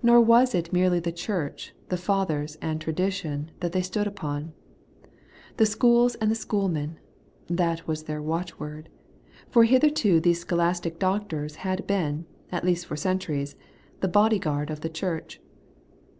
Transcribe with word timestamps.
Nor 0.00 0.20
was 0.20 0.54
it 0.54 0.72
merely 0.72 1.00
the 1.00 1.10
Charch, 1.10 1.72
the 1.88 1.96
Fathers, 1.96 2.56
and 2.62 2.80
tradition 2.80 3.50
that 3.58 3.72
they 3.72 3.82
stood 3.82 4.06
npon^ 4.06 4.52
The 5.56 5.66
schools 5.66 6.14
and 6.14 6.30
the 6.30 6.36
schoolmen! 6.36 7.00
This 7.48 7.84
was 7.84 8.04
their 8.04 8.22
watchword; 8.22 8.90
for 9.48 9.64
hitherto 9.64 10.20
these 10.20 10.38
scholastic 10.42 11.00
doctors 11.00 11.56
had 11.66 11.84
been, 11.88 12.26
at 12.52 12.64
least 12.64 12.86
for 12.86 12.94
centuries, 12.94 13.56
the 13.98 14.06
body 14.06 14.38
guard 14.38 14.70
of 14.70 14.82
the 14.82 14.88
Church. 14.88 15.40